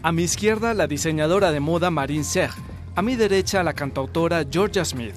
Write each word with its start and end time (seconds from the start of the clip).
A 0.00 0.12
mi 0.12 0.22
izquierda, 0.22 0.74
la 0.74 0.86
diseñadora 0.86 1.50
de 1.50 1.58
moda 1.58 1.90
Marine 1.90 2.22
Serre. 2.22 2.62
A 2.94 3.02
mi 3.02 3.16
derecha, 3.16 3.64
la 3.64 3.72
cantautora 3.72 4.44
Georgia 4.48 4.84
Smith. 4.84 5.14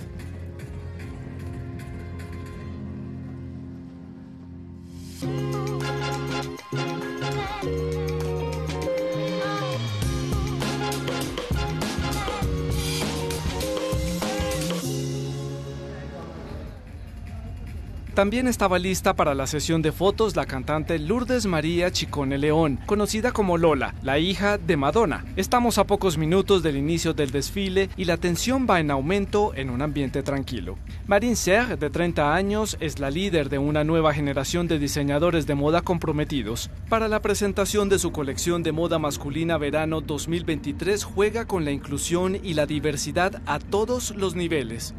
También 18.22 18.48
estaba 18.48 18.78
lista 18.78 19.16
para 19.16 19.34
la 19.34 19.48
sesión 19.48 19.82
de 19.82 19.92
fotos 19.92 20.36
la 20.36 20.46
cantante 20.46 21.00
Lourdes 21.00 21.48
María 21.48 21.90
Chicone 21.90 22.38
León, 22.38 22.80
conocida 22.86 23.32
como 23.32 23.58
Lola, 23.58 23.96
la 24.04 24.20
hija 24.20 24.60
de 24.60 24.78
Madonna. 24.78 25.26
Estamos 25.38 25.80
a 25.80 25.88
pocos 25.88 26.20
minutos 26.20 26.62
del 26.62 26.78
inicio 26.78 27.16
del 27.16 27.32
desfile 27.32 27.90
y 27.98 28.06
la 28.06 28.18
tensión 28.18 28.68
va 28.70 28.80
en 28.80 28.92
aumento 28.92 29.56
en 29.56 29.72
un 29.72 29.82
ambiente 29.82 30.22
tranquilo. 30.22 30.78
Marine 31.08 31.36
Serre, 31.36 31.78
de 31.78 31.90
30 31.90 32.36
años, 32.36 32.78
es 32.80 33.00
la 33.00 33.10
líder 33.10 33.50
de 33.50 33.58
una 33.58 33.84
nueva 33.84 34.14
generación 34.14 34.68
de 34.68 34.78
diseñadores 34.78 35.48
de 35.48 35.56
moda 35.56 35.82
comprometidos. 35.82 36.70
Para 36.90 37.08
la 37.08 37.24
presentación 37.24 37.90
de 37.90 37.98
su 37.98 38.12
colección 38.12 38.62
de 38.62 38.72
moda 38.72 39.00
masculina 39.00 39.58
verano 39.58 40.00
2023 40.00 41.04
juega 41.06 41.48
con 41.48 41.66
la 41.66 41.72
inclusión 41.72 42.38
y 42.44 42.54
la 42.54 42.68
diversidad 42.68 43.42
a 43.48 43.58
todos 43.58 44.12
los 44.16 44.36
niveles. 44.36 44.94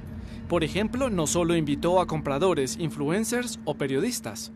Por 0.52 0.64
ejemplo, 0.64 1.08
no 1.08 1.26
solo 1.26 1.56
invitó 1.56 1.98
a 1.98 2.06
compradores, 2.06 2.76
influencers 2.78 3.58
o 3.64 3.74
periodistas. 3.74 4.52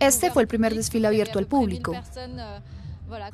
Este 0.00 0.30
fue 0.30 0.42
el 0.42 0.48
primer 0.48 0.74
desfile 0.74 1.08
abierto 1.08 1.38
al 1.38 1.46
público. 1.46 1.94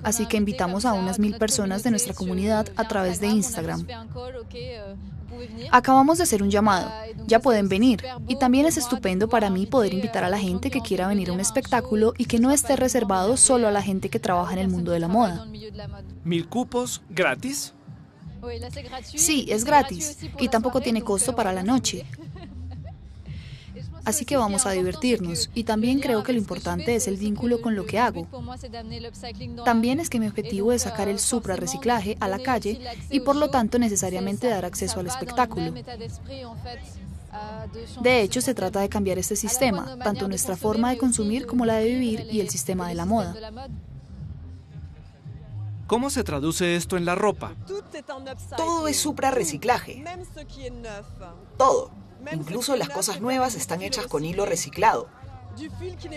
Así 0.05 0.27
que 0.27 0.37
invitamos 0.37 0.85
a 0.85 0.93
unas 0.93 1.19
mil 1.19 1.37
personas 1.37 1.83
de 1.83 1.91
nuestra 1.91 2.15
comunidad 2.15 2.69
a 2.77 2.87
través 2.87 3.21
de 3.21 3.27
Instagram. 3.27 3.85
Acabamos 5.73 6.19
de 6.19 6.23
hacer 6.23 6.45
un 6.45 6.51
llamado, 6.53 6.89
ya 7.27 7.41
pueden 7.41 7.69
venir. 7.69 8.05
Y 8.29 8.37
también 8.37 8.67
es 8.67 8.77
estupendo 8.77 9.29
para 9.29 9.51
mí 9.51 9.67
poder 9.67 9.93
invitar 9.93 10.23
a 10.23 10.29
la 10.29 10.39
gente 10.39 10.71
que 10.71 10.81
quiera 10.81 11.09
venir 11.09 11.31
a 11.31 11.33
un 11.33 11.41
espectáculo 11.41 12.15
y 12.19 12.27
que 12.27 12.39
no 12.39 12.53
esté 12.53 12.77
reservado 12.77 13.37
solo 13.37 13.67
a 13.67 13.73
la 13.73 13.83
gente 13.83 14.11
que 14.11 14.21
trabaja 14.21 14.53
en 14.53 14.61
el 14.61 14.69
mundo 14.69 14.93
de 14.93 15.01
la 15.01 15.09
moda. 15.09 15.45
¿Mil 16.23 16.47
cupos 16.47 17.03
gratis? 17.11 17.75
Sí, 19.03 19.47
es 19.49 19.65
gratis 19.65 20.19
y 20.39 20.49
tampoco 20.49 20.81
tiene 20.81 21.03
costo 21.03 21.35
para 21.35 21.53
la 21.53 21.63
noche. 21.63 22.07
Así 24.05 24.25
que 24.25 24.37
vamos 24.37 24.67
a 24.67 24.71
divertirnos 24.71 25.51
y 25.55 25.65
también 25.65 26.01
creo 26.01 26.23
que 26.23 26.33
lo 26.33 26.39
importante 26.39 26.95
es 26.95 27.07
el 27.07 27.17
vínculo 27.17 27.61
con 27.61 27.77
lo 27.77 27.87
que 27.87 27.99
hago. 27.99 28.27
También 29.65 30.01
es 30.01 30.09
que 30.09 30.19
mi 30.19 30.27
objetivo 30.27 30.73
es 30.73 30.83
sacar 30.83 31.09
el 31.09 31.19
supra 31.19 31.57
reciclaje 31.57 32.17
a 32.21 32.29
la 32.29 32.39
calle 32.39 32.81
y 33.11 33.21
por 33.21 33.37
lo 33.37 33.51
tanto 33.51 33.79
necesariamente 33.79 34.49
dar 34.49 34.65
acceso 34.65 35.01
al 35.01 35.07
espectáculo. 35.07 35.75
De 38.03 38.23
hecho, 38.23 38.41
se 38.41 38.55
trata 38.55 38.81
de 38.81 38.89
cambiar 38.89 39.19
este 39.19 39.37
sistema, 39.37 39.97
tanto 39.99 40.27
nuestra 40.27 40.57
forma 40.57 40.91
de 40.91 40.99
consumir 40.99 41.47
como 41.47 41.65
la 41.65 41.77
de 41.77 41.87
vivir 41.87 42.27
y 42.31 42.41
el 42.41 42.49
sistema 42.49 42.89
de 42.89 42.95
la 42.95 43.05
moda. 43.05 43.37
¿Cómo 45.91 46.09
se 46.09 46.23
traduce 46.23 46.77
esto 46.77 46.97
en 46.97 47.05
la 47.05 47.17
ropa? 47.17 47.57
Todo 48.57 48.87
es 48.87 48.97
supra 48.97 49.33
reciclaje. 49.33 50.05
Todo. 51.57 51.91
Incluso 52.31 52.77
las 52.77 52.91
cosas 52.91 53.21
nuevas 53.21 53.57
están 53.57 53.83
hechas 53.83 54.07
con 54.07 54.25
hilo 54.25 54.47
reciclado. 54.47 55.09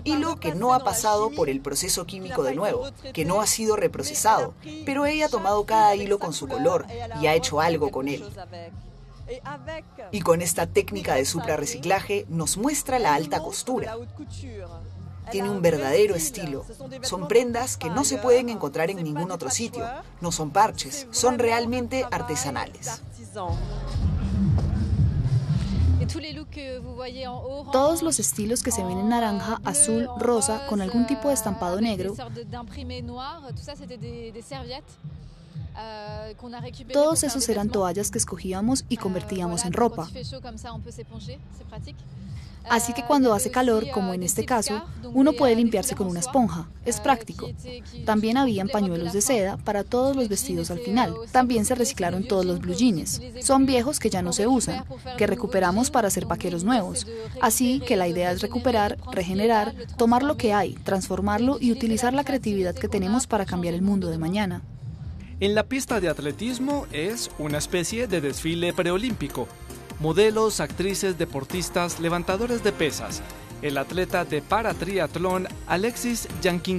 Hilo 0.03 0.35
que 0.35 0.53
no 0.53 0.75
ha 0.75 0.83
pasado 0.83 1.31
por 1.31 1.49
el 1.49 1.59
proceso 1.59 2.05
químico 2.05 2.43
de 2.43 2.53
nuevo, 2.53 2.85
que 3.13 3.25
no 3.25 3.41
ha 3.41 3.47
sido 3.47 3.75
reprocesado, 3.75 4.53
pero 4.85 5.07
ella 5.07 5.25
ha 5.25 5.29
tomado 5.29 5.65
cada 5.65 5.95
hilo 5.95 6.19
con 6.19 6.33
su 6.33 6.47
color 6.47 6.85
y 7.19 7.25
ha 7.25 7.33
hecho 7.33 7.59
algo 7.59 7.89
con 7.89 8.09
él. 8.09 8.23
Y 10.11 10.21
con 10.21 10.41
esta 10.41 10.67
técnica 10.67 11.15
de 11.15 11.25
supra 11.25 11.57
reciclaje 11.57 12.25
nos 12.29 12.57
muestra 12.57 12.99
la 12.99 13.15
alta 13.15 13.41
costura. 13.41 13.97
Tiene 15.31 15.49
un 15.49 15.61
verdadero 15.61 16.15
estilo. 16.15 16.65
Son 17.01 17.27
prendas 17.27 17.77
que 17.77 17.89
no 17.89 18.03
se 18.03 18.17
pueden 18.17 18.49
encontrar 18.49 18.89
en 18.89 19.03
ningún 19.03 19.31
otro 19.31 19.49
sitio. 19.49 19.85
No 20.21 20.31
son 20.31 20.51
parches, 20.51 21.07
son 21.11 21.39
realmente 21.39 22.05
artesanales. 22.11 23.01
Todos 27.71 28.03
los 28.03 28.19
estilos 28.19 28.61
que 28.61 28.71
se 28.71 28.83
ven 28.83 28.99
en 28.99 29.09
naranja, 29.09 29.59
azul, 29.63 30.07
rosa, 30.19 30.67
con 30.67 30.81
algún 30.81 31.07
tipo 31.07 31.29
de 31.29 31.33
estampado 31.33 31.79
negro, 31.81 32.15
todos 36.91 37.23
esos 37.23 37.47
eran 37.49 37.69
toallas 37.69 38.11
que 38.11 38.17
escogíamos 38.17 38.85
y 38.89 38.97
convertíamos 38.97 39.65
en 39.65 39.73
ropa. 39.73 40.09
Así 42.69 42.93
que 42.93 43.03
cuando 43.03 43.33
hace 43.33 43.51
calor, 43.51 43.89
como 43.91 44.13
en 44.13 44.23
este 44.23 44.45
caso, 44.45 44.83
uno 45.03 45.33
puede 45.33 45.55
limpiarse 45.55 45.95
con 45.95 46.07
una 46.07 46.19
esponja. 46.19 46.67
Es 46.85 46.99
práctico. 46.99 47.49
También 48.05 48.37
habían 48.37 48.69
pañuelos 48.69 49.13
de 49.13 49.21
seda 49.21 49.57
para 49.57 49.83
todos 49.83 50.15
los 50.15 50.29
vestidos 50.29 50.71
al 50.71 50.79
final. 50.79 51.13
También 51.31 51.65
se 51.65 51.75
reciclaron 51.75 52.23
todos 52.23 52.45
los 52.45 52.59
blue 52.59 52.73
jeans. 52.73 53.21
Son 53.41 53.65
viejos 53.65 53.99
que 53.99 54.09
ya 54.09 54.21
no 54.21 54.33
se 54.33 54.47
usan, 54.47 54.85
que 55.17 55.27
recuperamos 55.27 55.91
para 55.91 56.07
hacer 56.07 56.25
vaqueros 56.25 56.63
nuevos. 56.63 57.05
Así 57.41 57.81
que 57.81 57.97
la 57.97 58.07
idea 58.07 58.31
es 58.31 58.41
recuperar, 58.41 58.97
regenerar, 59.11 59.73
tomar 59.97 60.23
lo 60.23 60.37
que 60.37 60.53
hay, 60.53 60.73
transformarlo 60.75 61.57
y 61.59 61.71
utilizar 61.71 62.13
la 62.13 62.23
creatividad 62.23 62.75
que 62.75 62.87
tenemos 62.87 63.27
para 63.27 63.45
cambiar 63.45 63.73
el 63.73 63.81
mundo 63.81 64.09
de 64.09 64.17
mañana. 64.17 64.61
En 65.43 65.55
la 65.55 65.63
pista 65.63 65.99
de 65.99 66.07
atletismo 66.07 66.87
es 66.93 67.29
una 67.37 67.57
especie 67.57 68.07
de 68.07 68.21
desfile 68.21 68.71
preolímpico 68.71 69.49
modelos, 69.99 70.61
actrices, 70.61 71.17
deportistas, 71.17 71.99
levantadores 71.99 72.63
de 72.63 72.71
pesas, 72.71 73.21
el 73.61 73.77
atleta 73.77 74.23
de 74.23 74.41
paratriatlón 74.41 75.49
Alexis 75.67 76.29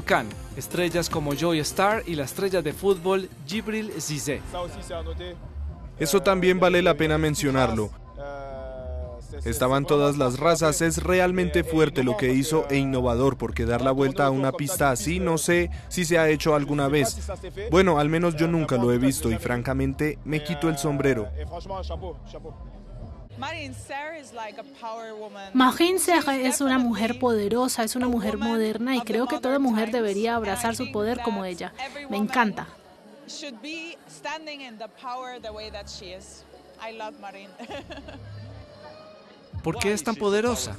Khan, 0.06 0.26
estrellas 0.56 1.10
como 1.10 1.34
Joy 1.34 1.58
Star 1.58 2.04
y 2.06 2.14
la 2.14 2.24
estrella 2.24 2.62
de 2.62 2.72
fútbol 2.72 3.28
Gibril 3.46 3.92
Zizé. 4.00 4.40
Eso 5.98 6.22
también 6.22 6.58
vale 6.58 6.80
la 6.80 6.96
pena 6.96 7.18
mencionarlo. 7.18 7.90
Estaban 9.44 9.84
todas 9.86 10.16
las 10.16 10.38
razas, 10.38 10.80
es 10.80 11.02
realmente 11.02 11.64
fuerte 11.64 12.04
lo 12.04 12.16
que 12.16 12.32
hizo 12.32 12.66
e 12.70 12.76
innovador 12.76 13.36
porque 13.36 13.66
dar 13.66 13.82
la 13.82 13.90
vuelta 13.90 14.26
a 14.26 14.30
una 14.30 14.52
pista 14.52 14.90
así 14.90 15.20
no 15.20 15.38
sé 15.38 15.70
si 15.88 16.04
se 16.04 16.18
ha 16.18 16.28
hecho 16.28 16.54
alguna 16.54 16.88
vez. 16.88 17.16
Bueno, 17.70 17.98
al 17.98 18.08
menos 18.08 18.36
yo 18.36 18.48
nunca 18.48 18.76
lo 18.76 18.92
he 18.92 18.98
visto 18.98 19.30
y 19.30 19.36
francamente 19.36 20.18
me 20.24 20.42
quito 20.42 20.68
el 20.68 20.78
sombrero. 20.78 21.28
Marine 23.36 23.74
Serre 25.98 26.46
es 26.46 26.60
una 26.60 26.78
mujer 26.78 27.18
poderosa, 27.18 27.82
es 27.82 27.96
una 27.96 28.08
mujer 28.08 28.38
moderna 28.38 28.96
y 28.96 29.00
creo 29.00 29.26
que 29.26 29.40
toda 29.40 29.58
mujer 29.58 29.90
debería 29.90 30.36
abrazar 30.36 30.76
su 30.76 30.92
poder 30.92 31.20
como 31.22 31.44
ella. 31.44 31.72
Me 32.10 32.16
encanta. 32.16 32.68
¿Por 39.64 39.78
qué 39.78 39.94
es 39.94 40.04
tan 40.04 40.14
poderosa? 40.14 40.76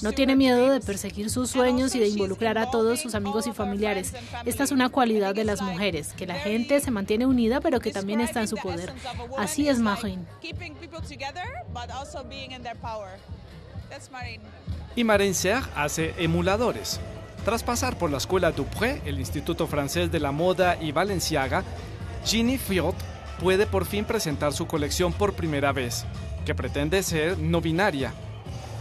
No 0.00 0.12
tiene 0.12 0.34
miedo 0.34 0.70
de 0.70 0.80
perseguir 0.80 1.28
sus 1.28 1.50
sueños 1.50 1.94
y 1.94 1.98
de 1.98 2.08
involucrar 2.08 2.56
a 2.56 2.70
todos 2.70 3.00
sus 3.00 3.14
amigos 3.14 3.46
y 3.46 3.52
familiares. 3.52 4.14
Esta 4.46 4.64
es 4.64 4.72
una 4.72 4.88
cualidad 4.88 5.34
de 5.34 5.44
las 5.44 5.60
mujeres, 5.60 6.14
que 6.14 6.26
la 6.26 6.36
gente 6.36 6.80
se 6.80 6.90
mantiene 6.90 7.26
unida 7.26 7.60
pero 7.60 7.80
que 7.80 7.92
también 7.92 8.22
está 8.22 8.40
en 8.40 8.48
su 8.48 8.56
poder. 8.56 8.94
Así 9.36 9.68
es 9.68 9.78
Marine. 9.78 10.24
Y 14.96 15.04
Marine 15.04 15.34
Serre 15.34 15.68
hace 15.76 16.14
emuladores. 16.16 16.98
Tras 17.44 17.62
pasar 17.62 17.98
por 17.98 18.10
la 18.10 18.16
escuela 18.16 18.52
Dupré, 18.52 19.02
el 19.04 19.18
Instituto 19.18 19.66
Francés 19.66 20.10
de 20.10 20.20
la 20.20 20.32
Moda 20.32 20.78
y 20.80 20.92
Valenciaga, 20.92 21.62
Ginny 22.24 22.56
Fiot 22.56 23.11
puede 23.42 23.66
por 23.66 23.86
fin 23.86 24.04
presentar 24.04 24.52
su 24.52 24.68
colección 24.68 25.12
por 25.12 25.34
primera 25.34 25.72
vez 25.72 26.04
que 26.46 26.54
pretende 26.54 27.02
ser 27.02 27.38
no 27.38 27.60
binaria. 27.60 28.14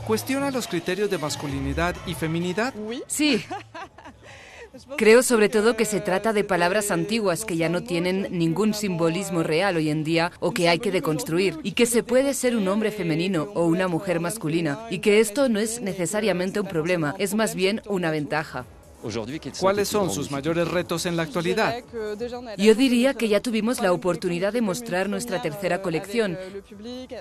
¿Cuestiona 0.05 0.51
los 0.51 0.67
criterios 0.67 1.09
de 1.09 1.17
masculinidad 1.17 1.95
y 2.05 2.13
feminidad? 2.13 2.71
Sí. 3.07 3.43
Creo 4.97 5.23
sobre 5.23 5.49
todo 5.49 5.75
que 5.75 5.83
se 5.83 5.99
trata 5.99 6.31
de 6.31 6.43
palabras 6.43 6.91
antiguas 6.91 7.43
que 7.43 7.57
ya 7.57 7.69
no 7.69 7.81
tienen 7.83 8.27
ningún 8.29 8.73
simbolismo 8.73 9.41
real 9.41 9.77
hoy 9.77 9.89
en 9.89 10.03
día 10.03 10.31
o 10.39 10.51
que 10.51 10.69
hay 10.69 10.77
que 10.77 10.91
deconstruir 10.91 11.57
y 11.63 11.71
que 11.71 11.87
se 11.87 12.03
puede 12.03 12.33
ser 12.35 12.55
un 12.55 12.67
hombre 12.67 12.91
femenino 12.91 13.49
o 13.55 13.65
una 13.65 13.87
mujer 13.87 14.19
masculina 14.19 14.79
y 14.91 14.99
que 14.99 15.19
esto 15.19 15.49
no 15.49 15.59
es 15.59 15.81
necesariamente 15.81 16.59
un 16.59 16.67
problema, 16.67 17.15
es 17.17 17.33
más 17.33 17.55
bien 17.55 17.81
una 17.87 18.11
ventaja. 18.11 18.65
¿Cuáles 19.59 19.87
son 19.87 20.11
sus 20.11 20.31
mayores 20.31 20.67
retos 20.67 21.05
en 21.05 21.17
la 21.17 21.23
actualidad? 21.23 21.83
Yo 22.57 22.75
diría 22.75 23.13
que 23.13 23.27
ya 23.27 23.41
tuvimos 23.41 23.81
la 23.81 23.93
oportunidad 23.93 24.53
de 24.53 24.61
mostrar 24.61 25.09
nuestra 25.09 25.41
tercera 25.41 25.81
colección, 25.81 26.37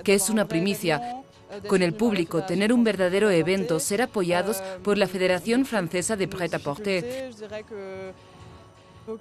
que 0.03 0.13
es 0.13 0.29
una 0.29 0.47
primicia. 0.47 1.23
con 1.67 1.81
el 1.81 1.93
público, 1.93 2.43
tener 2.43 2.71
un 2.71 2.85
verdadero 2.85 3.29
evento, 3.29 3.81
ser 3.81 4.01
apoyados 4.01 4.63
por 4.83 4.97
la 4.97 5.05
Federación 5.05 5.65
Francesa 5.65 6.15
de 6.15 6.29
Pret-à-Porter. 6.29 7.33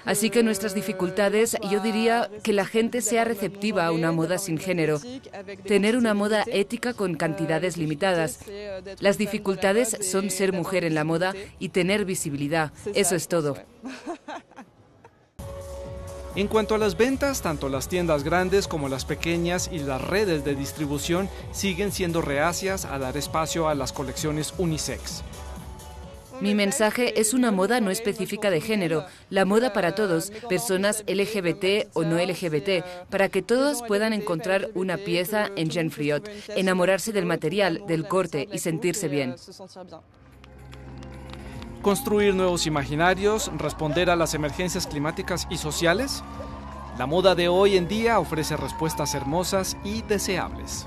Así 0.05 0.31
que 0.31 0.43
nuestras 0.43 0.75
dificultades, 0.75 1.57
yo 1.71 1.81
diría 1.81 2.31
que 2.43 2.53
la 2.53 2.65
gente 2.65 3.01
sea 3.01 3.25
receptiva 3.25 3.87
a 3.87 3.93
una 3.93 4.13
moda 4.13 4.39
sin 4.39 4.59
género, 4.59 5.01
tener 5.65 5.97
una 5.97 6.15
moda 6.15 6.45
ética 6.47 6.95
con 6.95 7.15
cantidades 7.15 7.77
limitadas. 7.77 8.41
Las 9.01 9.19
dificultades 9.19 9.97
son 10.03 10.31
ser 10.31 10.53
mujer 10.53 10.85
en 10.85 10.95
la 10.95 11.05
moda 11.05 11.35
y 11.59 11.71
tener 11.71 12.05
visibilidad. 12.05 12.73
Eso 12.95 13.15
es 13.15 13.29
todo. 13.29 13.57
En 16.37 16.47
cuanto 16.47 16.77
a 16.77 16.79
las 16.79 16.97
ventas, 16.97 17.43
tanto 17.43 17.69
las 17.69 17.89
tiendas 17.89 18.23
grandes 18.23 18.69
como 18.69 18.89
las 18.89 19.05
pequeñas 19.05 19.69
y 19.73 19.81
las 19.81 20.01
redes 20.01 20.45
de 20.45 20.55
distribución 20.55 21.29
siguen 21.51 21.91
siendo 21.91 22.23
reacias 22.23 22.85
a 22.85 23.01
dar 23.01 23.17
espacio 23.17 23.69
a 23.69 23.75
las 23.75 23.93
colecciones 23.93 24.55
unisex. 24.57 25.25
Mi 26.41 26.55
mensaje 26.55 27.21
es 27.21 27.35
una 27.35 27.53
moda 27.53 27.81
no 27.81 27.91
específica 27.91 28.49
de 28.49 28.63
género, 28.63 29.05
la 29.29 29.45
moda 29.45 29.75
para 29.75 29.95
todos, 29.95 30.31
personas 30.49 31.05
LGBT 31.07 31.91
o 31.93 32.03
no 32.05 32.17
LGBT, 32.17 32.85
para 33.11 33.29
que 33.29 33.43
todos 33.43 33.83
puedan 33.83 34.15
encontrar 34.15 34.71
una 34.75 34.97
pieza 34.97 35.51
en 35.57 35.69
Jean 35.69 35.91
Friot, 35.91 36.31
enamorarse 36.57 37.13
del 37.13 37.27
material, 37.27 37.83
del 37.87 38.09
corte 38.09 38.49
y 38.51 38.59
sentirse 38.59 39.09
bien. 39.09 39.37
Construir 41.83 42.35
nuevos 42.35 42.67
imaginarios, 42.67 43.51
responder 43.57 44.09
a 44.09 44.17
las 44.17 44.35
emergencias 44.35 44.87
climáticas 44.87 45.47
y 45.51 45.59
sociales. 45.59 46.23
La 46.99 47.07
moda 47.07 47.35
de 47.35 47.49
hoy 47.49 47.77
en 47.77 47.89
día 47.89 48.19
ofrece 48.19 48.57
respuestas 48.57 49.15
hermosas 49.15 49.77
y 49.85 50.03
deseables. 50.03 50.87